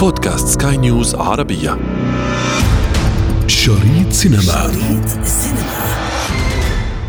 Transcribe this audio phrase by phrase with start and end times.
[0.00, 1.78] بودكاست سكاي نيوز عربية
[3.46, 5.04] شريط سينما شريط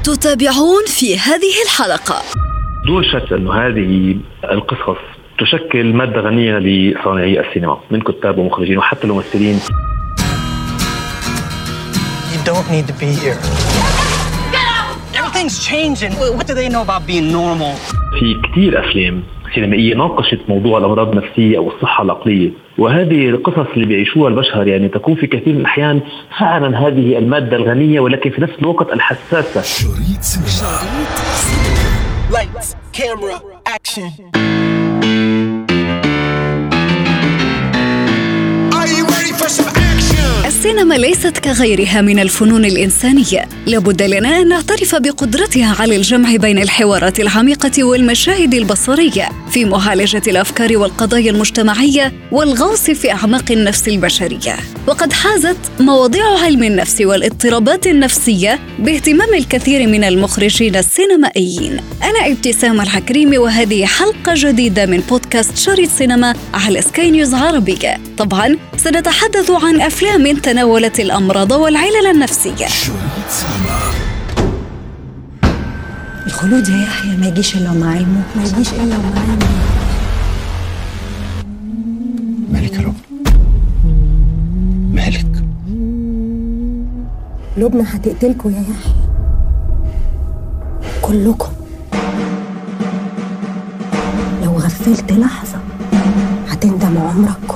[0.04, 2.22] تتابعون في هذه الحلقة
[2.86, 4.18] دون شك أن هذه
[4.52, 5.02] القصص
[5.40, 9.60] تشكل مادة غنية لصانعي السينما من كتاب ومخرجين وحتى الممثلين
[12.34, 13.40] You don't need to be here.
[15.20, 16.12] Everything's changing.
[16.38, 17.76] What do they know about being normal?
[18.20, 19.24] في كثير أفلام
[19.56, 25.16] سينمائية ناقشت موضوع الأمراض النفسية أو الصحة العقلية وهذه القصص اللي بيعيشوها البشر يعني تكون
[25.16, 26.02] في كثير من الأحيان
[26.40, 30.82] فعلا هذه المادة الغنية ولكن في نفس الوقت الحساسة شريط سينما
[32.32, 34.41] Lights, camera, action.
[40.62, 43.50] السينما ليست كغيرها من الفنون الإنسانية.
[43.66, 50.78] لابد لنا أن نعترف بقدرتها على الجمع بين الحوارات العميقة والمشاهد البصرية في معالجة الأفكار
[50.78, 54.56] والقضايا المجتمعية والغوص في أعماق النفس البشرية.
[54.88, 61.78] وقد حازت مواضيع علم النفس والاضطرابات النفسية باهتمام الكثير من المخرجين السينمائيين.
[62.04, 68.00] أنا ابتسام الحكريمي وهذه حلقة جديدة من بودكاست شريط سينما على سكاي نيوز عربية.
[68.18, 72.68] طبعا سنتحدث عن أفلام تناولت الأمراض والعلل النفسية.
[76.26, 78.24] الخلود يا يحيى ما يجيش إلا مع علمه.
[78.36, 79.48] ما يجيش إلا مع علمه.
[82.52, 82.96] مالك يا رب؟
[84.94, 85.44] مالك؟
[87.58, 88.94] لبنى هتقتلكوا يا يحيى.
[91.02, 91.52] كلكم.
[94.44, 95.60] لو غفلت لحظة
[96.50, 97.51] هتندم عمرك.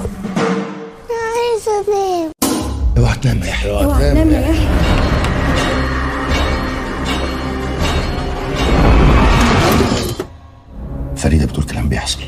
[11.36, 12.19] فريده بتقول كلام بيحصل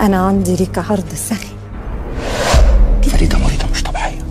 [0.00, 1.49] أنا عندي ليك عرض سخي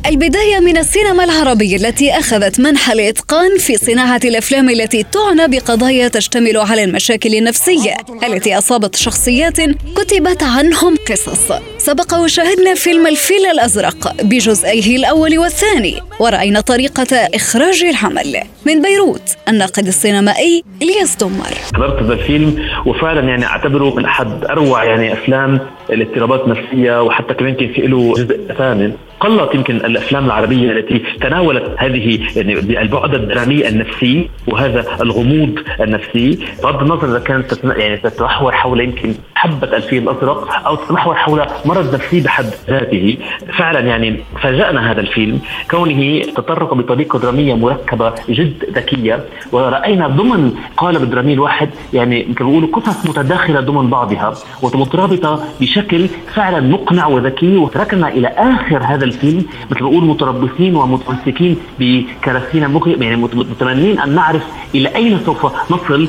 [0.09, 6.57] البداية من السينما العربية التي أخذت منح الإتقان في صناعة الأفلام التي تعنى بقضايا تشتمل
[6.57, 7.93] على المشاكل النفسية
[8.27, 9.61] التي أصابت شخصيات
[9.95, 11.51] كتبت عنهم قصص.
[11.77, 18.41] سبق وشاهدنا فيلم الفيل الأزرق بجزئيه الأول والثاني ورأينا طريقة إخراج العمل.
[18.65, 24.83] من بيروت الناقد السينمائي إلياس دمر حضرت هذا الفيلم وفعلا يعني أعتبره من أحد أروع
[24.83, 25.59] يعني أفلام
[25.91, 31.75] الاضطرابات النفسية وحتى كمان كان في له جزء ثامن قلت يمكن الأفلام العربية التي تناولت
[31.77, 36.39] هذه يعني البعد الدرامي النفسي وهذا الغموض النفسي.
[36.63, 41.93] بغض النظر إذا كانت يعني تتمحور حول يمكن حبه الفيل الأزرق أو تتمحور حول مرض
[41.95, 43.17] نفسي بحد ذاته.
[43.57, 45.39] فعلا يعني فاجأنا هذا الفيلم.
[45.71, 49.25] كونه تطرق بطريقة درامية مركبة جد ذكية.
[49.51, 56.59] ورأينا ضمن قالب الدرامي الواحد يعني يمكن بيقولوا قصص متداخلة ضمن بعضها ومترابطة بشكل فعلا
[56.59, 57.57] مقنع وذكي.
[57.57, 64.43] وتركنا إلى آخر هذا الفيلم مثل بقول متربصين ومتمسكين بكراسينا يعني مت- متمنين أن نعرف
[64.75, 66.07] إلى أين سوف نصل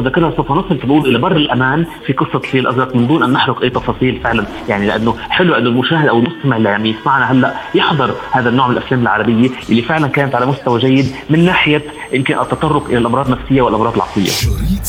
[0.00, 3.32] اذا كنا سوف نصل فبقول إلى بر الأمان في قصة الفيل الازرق من دون أن
[3.32, 7.54] نحرق أي تفاصيل فعلا يعني لأنه حلو انه المشاهد أو المستمع اللي عم يسمعنا هلأ
[7.74, 11.82] يحضر هذا النوع من الأفلام العربية اللي فعلا كانت على مستوى جيد من ناحية
[12.12, 14.84] يمكن التطرق إلى الأمراض النفسية والأمراض العقلية شريط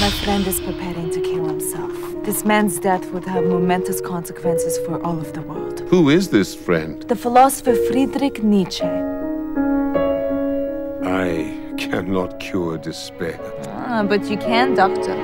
[0.00, 1.94] My friend is preparing to kill himself.
[2.28, 5.76] This man's death would have momentous consequences for all of the world.
[5.92, 6.94] Who is this friend?
[7.12, 8.90] The philosopher Friedrich Nietzsche.
[11.24, 11.30] I
[11.78, 13.40] cannot cure despair.
[13.88, 14.02] Ah.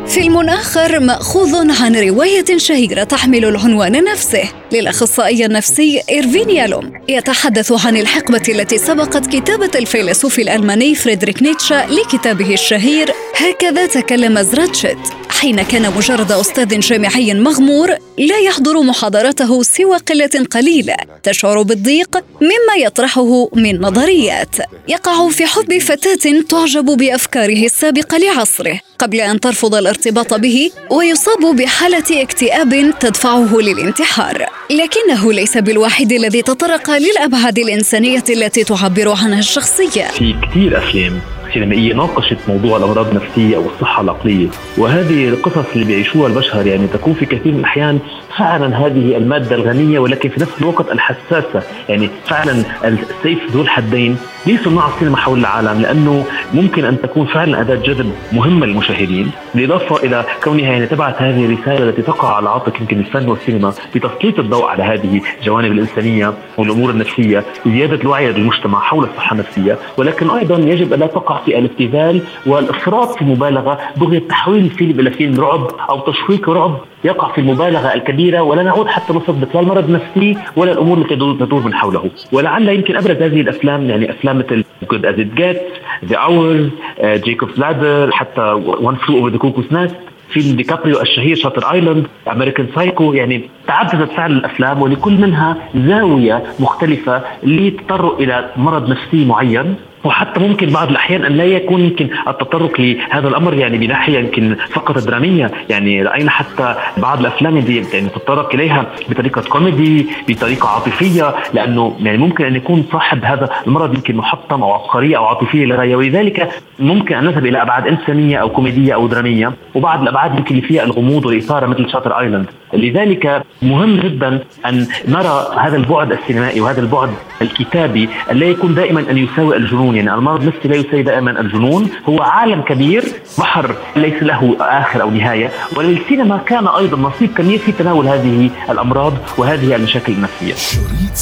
[0.06, 7.96] فيلم آخر مأخوذ عن رواية شهيرة تحمل العنوان نفسه للأخصائي النفسي إيرفين يالوم يتحدث عن
[7.96, 15.92] الحقبة التي سبقت كتابة الفيلسوف الألماني فريدريك نيتشه لكتابه الشهير هكذا تكلم زراتشت حين كان
[15.96, 17.88] مجرد أستاذ جامعي مغمور
[18.18, 24.56] لا يحضر محاضرته سوى قلة قليلة تشعر بالضيق مما يطرحه من نظريات.
[24.88, 32.22] يقع في حب فتاة تعجب بأفكاره السابقة لعصره قبل أن ترفض الارتباط به ويصاب بحالة
[32.22, 34.46] اكتئاب تدفعه للانتحار.
[34.70, 40.08] لكنه ليس بالوحيد الذي تطرق للأبعاد الإنسانية التي تعبر عنها الشخصية.
[40.08, 41.20] في كثير أفلام
[41.54, 47.14] سينمائيه ناقشت موضوع الأمراض النفسية أو الصحه العقلية وهذه القصص اللي بيعيشوها البشر يعني تكون
[47.14, 47.98] في كثير من الأحيان
[48.38, 51.62] فعلا هذه المادة الغنية ولكن في نفس الوقت الحساسة.
[51.88, 54.16] يعني فعلا السيف ذو الحدين
[54.46, 59.30] لصناع السينما حول العالم لأنه ممكن أن تكون فعلا أداة جذب مهمه للمشاهدين.
[59.54, 64.38] بالإضافة إلى كونها يعني تبعت هذه الرسالة التي تقع على عاتق يمكن الفن والسينما بتسليط
[64.38, 70.58] الضوء على هذه الجوانب الإنسانية والأمور النفسية زيادة الوعي للمجتمع حول الصحة النفسية ولكن أيضا
[70.58, 75.66] يجب أن لا تقع في الابتذال والإفراط في المبالغه بغيه تحويل الفيلم إلى فيلم رعب
[75.90, 80.72] أو تشويق رعب يقع في المبالغة الكبيرة ولا نعود حتى نصدق لا المرض النفسي ولا
[80.72, 82.10] الأمور التي تدور من حوله.
[82.32, 85.60] ولعل يمكن أبرز هذه الأفلام يعني أفلام مثل Good as It Gets
[86.04, 86.68] The Hours
[87.04, 89.96] Jacob's Ladder حتى One Flew Over the Cuckoo's Nest
[90.28, 97.22] فيلم ديكابريو الشهير Shutter Island American Psycho يعني تعددت فعلا الأفلام ولكل منها زاوية مختلفة
[97.42, 99.74] للتطرق إلى مرض نفسي معين.
[100.04, 104.98] وحتى ممكن بعض الأحيان أن لا يكون يمكن التطرق لهذا الأمر يعني بناحية يمكن فقط
[104.98, 105.50] درامية.
[105.70, 112.18] يعني رأينا حتى بعض الأفلام اللي يعني تتطرق إليها بطريقة كوميدي بطريقة عاطفية لأنه يعني
[112.18, 116.48] ممكن أن يكون صاحب هذا المرض يمكن محطم أو عبقريه أو عاطفيه للغايه ولذلك
[116.78, 120.84] ممكن أن نذهب إلى أبعاد إنسانية أو كوميدية أو درامية وبعض الأبعاد يمكن اللي فيها
[120.84, 127.10] الغموض والإثارة مثل شاتر ايلاند لذلك مهم جدا أن نرى هذا البعد السينمائي وهذا البعد
[127.42, 132.22] الكتابي لا يكون دائما أن يساوي الجنون يعني المرض النفسي لا يساوي دائما الجنون هو
[132.22, 133.04] عالم كبير
[133.38, 139.14] بحر ليس له آخر أو نهاية وللسينما كان أيضا نصيب كبير في تناول هذه الأمراض
[139.38, 141.12] وهذه المشاكل النفسية شريط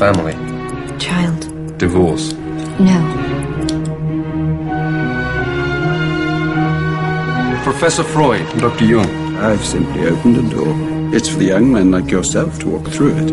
[0.00, 0.34] Family.
[0.98, 1.40] Child.
[1.76, 2.32] Divorce.
[2.78, 3.29] No.
[7.72, 8.46] Professor Freud.
[8.58, 8.84] Dr.
[8.84, 9.10] Jung.
[9.36, 10.74] I've simply opened a door.
[11.16, 13.28] It's for the young men like yourself to walk through it.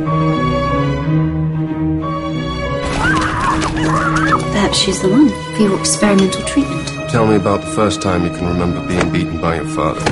[4.53, 6.87] Perhaps she's the one for your experimental treatment.
[7.09, 10.05] Tell me about the first time you can remember being beaten by your father.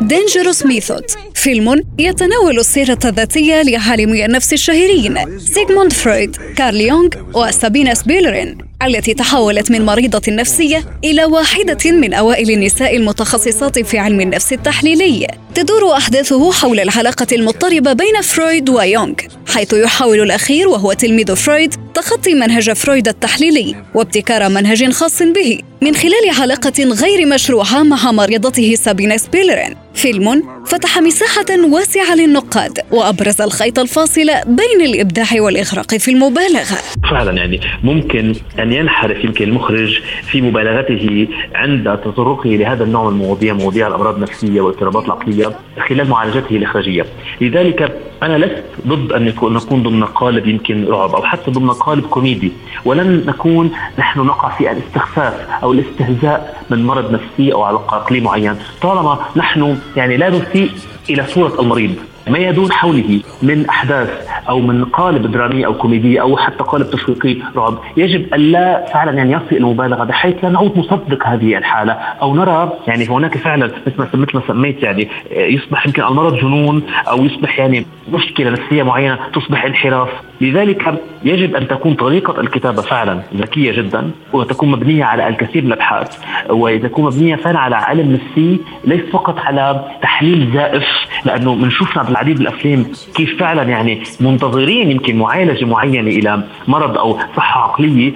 [0.00, 1.04] دينجروس ميثود
[1.34, 9.70] فيلم يتناول السيرة الذاتية لعالمي النفس الشهيرين سيغموند فرويد كارل يونغ وسابينا سبيلرين التي تحولت
[9.70, 15.26] من مريضة نفسية إلى واحدة من أوائل النساء المتخصصات في علم النفس التحليلي.
[15.54, 19.14] تدور أحداثه حول العلاقة المضطربة بين فرويد ويونغ
[19.46, 25.94] حيث يحاول الأخير وهو تلميذ فرويد تخطي منهج فرويد التحليلي وابتكار منهج خاص به من
[25.94, 29.74] خلال علاقة غير مشروعة مع مريضته سابينا سبيلرين.
[29.98, 36.78] فيلم فتح مساحة واسعة للنقاد وأبرز الخيط الفاصل بين الإبداع والإغراق في المبالغة.
[37.10, 40.00] فعلا يعني ممكن أن ينحرف يمكن المخرج
[40.30, 45.58] في مبالغته عند تطرقه لهذا النوع من المواضيع مواضيع الأمراض النفسية والاضطرابات العقلية
[45.88, 47.06] خلال معالجته الإخراجية.
[47.40, 47.92] لذلك
[48.22, 52.52] أنا لست ضد أن نكون ضمن قالب يمكن رعب أو حتى ضمن قالب كوميدي.
[52.84, 58.56] ولن نكون نحن نقع في الاستخفاف أو الاستهزاء من مرض نفسي أو عقلي معين.
[58.82, 60.70] طالما نحن يعني لا نسيء
[61.10, 61.94] إلى صورة المريض
[62.28, 67.36] ما يدور حوله من أحداث أو من قالب درامي أو كوميدي أو حتى قالب تشويقي
[67.56, 72.72] رعب يجب الا فعلا يعني يصل المبالغة بحيث لا نعود نصدق هذه الحالة أو نرى
[72.86, 77.58] يعني هناك فعلا مثل ما مثل ما سميت يعني يصبح يمكن المرض جنون أو يصبح
[77.58, 80.08] يعني مشكلة نفسية معينة تصبح انحراف.
[80.40, 86.18] لذلك يجب أن تكون طريقة الكتابة فعلا ذكية جدا وتكون مبنية على الكثير من الأبحاث
[86.50, 90.84] وتكون مبنية فعلا على علم نفسي ليس فقط على تحليل زائف
[91.24, 97.18] لأنه بنشوفنا بالعديد من الأفلام كيف فعلا يعني منتظرين يمكن معالجة معينة إلى مرض أو
[97.36, 98.12] صحة عقلية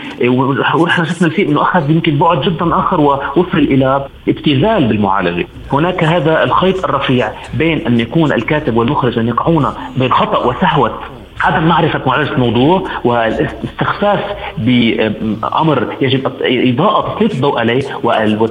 [0.74, 6.44] ونحن شفنا الفيلم إنه أخذ يمكن بعد جدا آخر ووصل إلى ابتذال بالمعالجة، هناك هذا
[6.44, 9.66] الخيط الرفيع بين أن يكون الكاتب والمخرج ان يقعون
[9.96, 11.00] بين خطأ وسهوة
[11.42, 14.20] عدم معرفة معالجة الموضوع والاستخفاف
[14.58, 17.82] بأمر يجب إضاءة تسليط الضوء عليه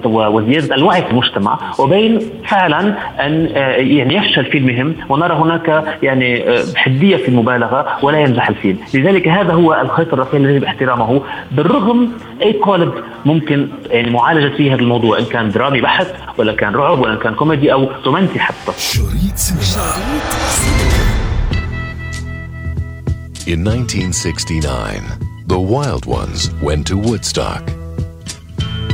[0.05, 2.79] وزيادة الوعي في المجتمع وبين فعلا
[3.25, 9.53] أن يعني يفشل فيلمهم ونرى هناك يعني حدية في المبالغة ولا ينجح الفيلم لذلك هذا
[9.53, 11.21] هو الخيط الرفيع الذي يجب احترامه.
[11.51, 12.09] بالرغم
[12.41, 12.93] أي قالب
[13.25, 17.33] ممكن يعني معالجة فيه هذا الموضوع إن كان درامي بحت ولا كان رعب ولا كان
[17.33, 18.71] كوميدي أو رومانسي حتى.
[23.47, 25.03] In 1969,
[25.47, 27.65] the wild ones went to Woodstock.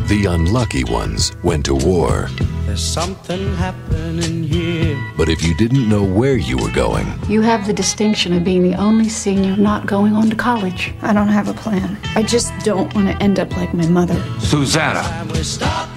[0.07, 2.29] The unlucky ones went to war.
[2.65, 4.97] There's something happening here.
[5.17, 8.63] But if you didn't know where you were going, you have the distinction of being
[8.63, 10.93] the only senior not going on to college.
[11.01, 11.97] I don't have a plan.
[12.15, 14.23] I just don't want to end up like my mother.
[14.39, 15.25] Susanna.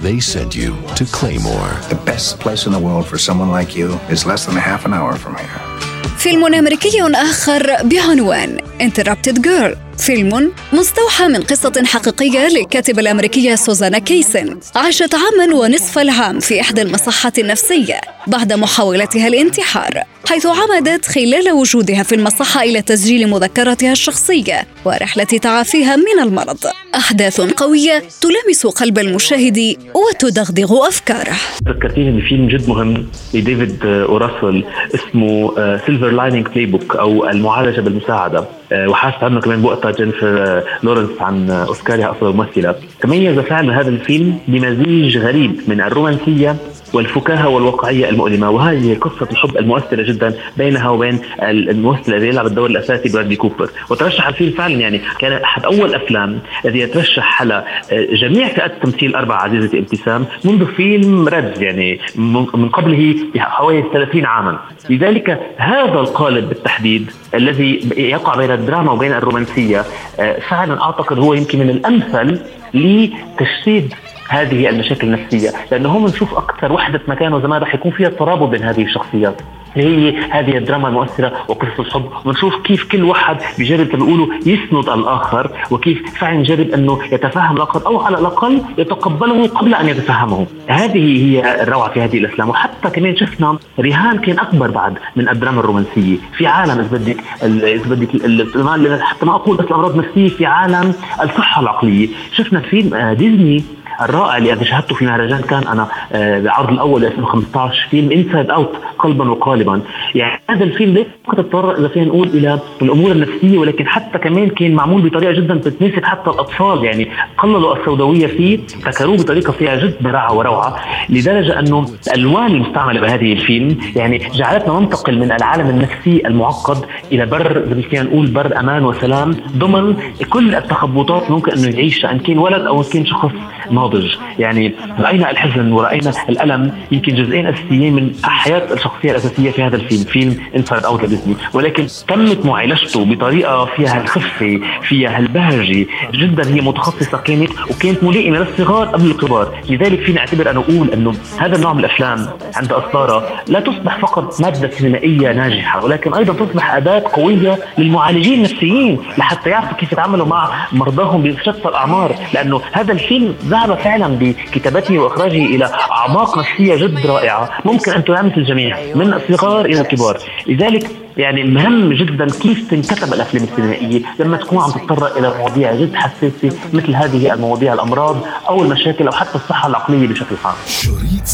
[0.01, 1.79] They sent you to Claymore.
[1.87, 4.83] The best place in the world for someone like you is less than a half
[4.83, 5.90] an hour from here.
[6.17, 9.75] فيلم أمريكي آخر بعنوان Interrupted Girl.
[10.01, 14.59] فيلم مستوحى من قصة حقيقية للكاتبة الأمريكية سوزانا كيسن.
[14.75, 22.03] عاشت عاما ونصف العام في إحدى المصحات النفسية بعد محاولتها الانتحار حيث عمدت خلال وجودها
[22.03, 26.59] في المصحة إلى تسجيل مذكراتها الشخصية ورحلة تعافيها من المرض.
[26.95, 31.35] أحداث قوية تلامس قلب المشاهد وتدغدغ أفكاره.
[31.67, 34.63] ذكرتيني بفيلم جد مهم لديفيد أو راسل
[34.95, 35.55] اسمه
[35.85, 38.45] Silver Linings Playbook أو المعالجة بالمساعدة.
[38.71, 42.75] آه، وحازت عنه كمان بوقتها جينيفر لورنس عن اوسكارها أفضل ممثلة.
[43.01, 46.55] تميز فعلا هذا الفيلم بمزيج غريب من الرومانسية
[46.93, 48.49] والفكاهة والواقعيه المؤلمة.
[48.49, 53.69] وهذه قصة الحب المؤثرة جدا بينها وبين الممثل الذي يلعب الدور الأساسي برادلي كوبر.
[53.89, 59.15] وترشح الفيلم فعلا يعني كان أحد أول الافلام الذي يترشح على آه، جميع فئات التمثيل
[59.15, 64.59] أربع عزيزتي ابتسام منذ فيلم ريدز يعني من قبله بحوالي 30 عاما.
[64.89, 69.85] لذلك هذا القالب بالتحديد الذي يقع بين الدراما وبين الرومانسية
[70.19, 72.39] آه، فعلا أعتقد هو يمكن من الأمثل
[72.73, 73.93] لتجسيد
[74.31, 78.63] هذه المشاكل النفسية لأنه هم نشوف أكثر وحدة مكان وزمان رح يكون فيها ترابط بين
[78.63, 79.41] هذه الشخصيات.
[79.75, 86.19] هي هذه الدراما المؤثرة وقصص الحب ونشوف كيف كل واحد بيجرب بيقولوا يسند الآخر وكيف
[86.19, 90.47] فعلا يجرب أنه يتفهم الآخر أو على الأقل يتقبله قبل أن يتفهمه.
[90.67, 95.59] هذه هي الروعة في هذه الافلام وحتى كمان شفنا رهان كان أكبر بعد من الدراما
[95.59, 96.17] الرومانسية.
[96.37, 101.61] في عالم إذا بدك إذا بدك حتى ما أقول بس الأمراض النفسية في عالم الصحة
[101.61, 102.07] العقلية.
[102.31, 103.63] شفنا فيلم آه، ديزني
[104.01, 108.71] الرائع اللي أنا شاهدته في مهرجان كان أنا آه، بعرض الأول 2015 فيلم Inside Out
[108.99, 109.81] قلبا وقالبا.
[110.15, 114.49] يعني هذا الفيلم ليس فقط تطرق إذا فينا نقول إلى الأمور النفسية ولكن حتى كمان
[114.49, 116.83] كان معمول بطريقة جدا بتناسب حتى الأطفال.
[116.83, 120.75] يعني قللوا السوداوية فيه ابتكروه بطريقة فيها جد براعه وروعة
[121.09, 127.63] لدرجة أنه الألوان المستعمله بهذه الفيلم يعني جعلتنا ننتقل من العالم النفسي المعقد إلى بر
[127.75, 129.95] زي فينا نقول بر أمان وسلام ضمن
[130.29, 133.31] كل التخبطات ممكن أنه يعيشها ان كان ولد أو إن كان شخص
[133.73, 134.15] ناضج.
[134.39, 140.03] يعني رأينا الحزن ورأينا الألم يمكن جزئين أساسيين من حياة الشخصية الأساسية في هذا الفيلم
[140.03, 145.85] فيلم Inside Out ديزني ولكن تمت معالجته بطريقة فيها الخفة فيها البهجة.
[146.13, 149.53] جدا هي متخصصة كانت وكانت ملائمة للصغار قبل الكبار.
[149.69, 154.41] لذلك فينا أعتبر أنا أقول أنه هذا النوع من الأفلام عند اصدارها لا تصبح فقط
[154.41, 160.67] مادة سينمائية ناجحة ولكن أيضا تصبح أداة قوية للمعالجين النفسيين لحتى يعرفوا كيف يتعاملوا مع
[160.71, 162.15] مرضاهم بشتى الأعمار.
[162.33, 168.37] لأنه هذا الفيلم ذهب فعلا بكتابته وإخراجه إلى أعماق نفسية جد رائعة ممكن أن تلامس
[168.37, 174.59] الجميع من الصغار إلى الكبار لذلك يعني مهم جدا كيف تنكتب الأفلام السينمائية لما تكون
[174.59, 178.17] عم تتطرق إلى مواضيع جد حساسة مثل هذه المواضيع الأمراض
[178.49, 180.55] أو المشاكل أو حتى الصحة العقلية بشكل عام.
[180.67, 181.27] شريط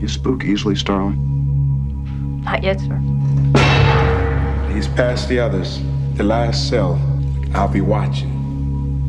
[0.00, 1.18] You spook easily, Starling?
[2.44, 2.98] Not yet, sir.
[4.72, 5.80] He's past the others.
[6.14, 6.98] The last cell.
[7.54, 8.30] I'll be watching.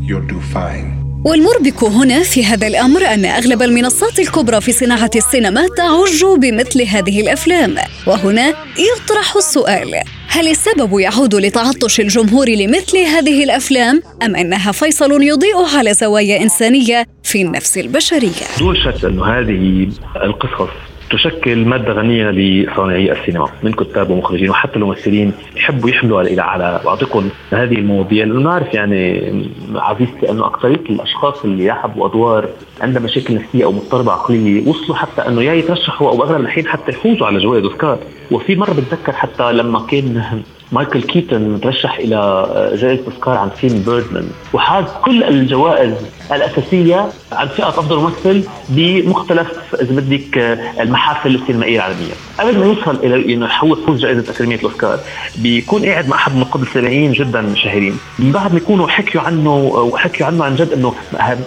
[0.01, 0.99] You'll do fine.
[1.25, 7.21] والمربك هنا في هذا الأمر أن أغلب المنصات الكبرى في صناعة السينما تعج بمثل هذه
[7.21, 7.75] الأفلام
[8.07, 15.77] وهنا يطرح السؤال هل السبب يعود لتعطش الجمهور لمثل هذه الأفلام أم أنها فيصل يضيء
[15.77, 19.89] على زوايا إنسانية في النفس البشرية دون شك انه هذه
[20.23, 26.81] القصص تشكل مادة غنية لصانعي السينما من كتاب ومخرجين وحتى الممثلين يحبوا يحملوا على على
[26.85, 29.33] بعضكم هذه المواضيع لأنه نعرف يعني
[29.75, 32.49] عزيزتي أنه أكثرية الأشخاص اللي يحبوا أدوار
[32.81, 36.91] عندها مشاكل نفسية أو مضطربة عقلية وصلوا حتى أنه يا يترشحوا أو أغلب الحين حتى
[36.91, 37.99] يفوزوا على جوائز أوسكار.
[38.31, 42.47] وفي مرة بتذكر حتى لما كان مايكل كيتون ترشح إلى
[42.81, 44.29] جائزه أوسكار عن فيلم بيردمان.
[44.53, 45.93] وحاز كل الجوائز
[46.31, 50.37] الأساسية عن فئة أفضل ممثل بمختلف إذا بدك
[50.79, 52.13] المحافل السينمائية العالمية.
[52.39, 54.99] قبل ما يوصل إلى إنه هو يفوز جائزة أكاديمية الأوسكار
[55.37, 60.27] بيكون قاعد مع احد النقاد السينمائيين جدا شهيرين من بعد ما يكونوا حكيوا عنه وحكيوا
[60.27, 60.93] عنه عن جد إنه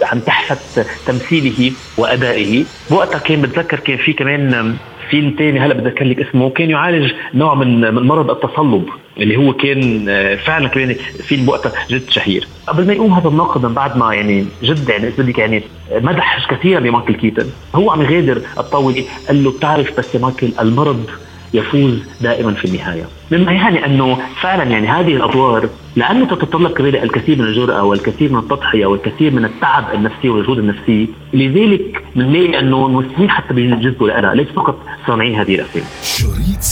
[0.03, 4.75] عن تحفه تمثيله وأدائه وقتها كان بتذكر كان في كمان
[5.09, 5.59] فيلم تاني.
[5.59, 6.49] هلا بتذكر لك اسمه.
[6.49, 8.85] كان يعالج نوع من من مرض التصلب
[9.17, 12.47] اللي هو كان آه، فعلا كمان فيلم وقتها جد شهير.
[12.67, 16.79] قبل ما يقوم هذا الناقد من بعد ما يعني جد يعني بدك يعني مدح كثيرا
[16.79, 17.45] لمايكل كيتن.
[17.75, 21.09] هو عم يغادر الطاولة قال له بتعرف بس يا مايكل المرض
[21.53, 23.05] يفوز دائما في النهاية.
[23.31, 28.39] مما يعني أنه فعلا يعني هذه الأدوار لأنه تتطلب كمان الكثير من الجرأة والكثير من
[28.39, 34.47] التضحية والكثير من التعب النفسي والجهود النفسي لذلك بنلاقي أنه الممثلين حتى بينجذبوا لها ليس
[34.55, 35.85] فقط صانعي هذه الأفلام.
[36.03, 36.63] شريط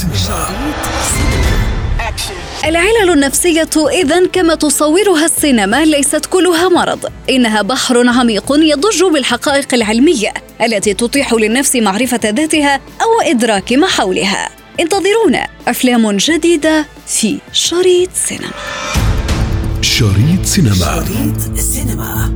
[2.65, 3.69] العلل النفسية
[4.01, 11.33] إذا كما تصورها السينما ليست كلها مرض، إنها بحر عميق يضج بالحقائق العلمية التي تتيح
[11.33, 14.60] للنفس معرفة ذاتها أو إدراك ما حولها.
[14.79, 18.51] انتظرونا أفلام جديدة في شريط سينما.
[19.81, 20.75] شريط سينما.
[20.75, 22.35] شريط سينما.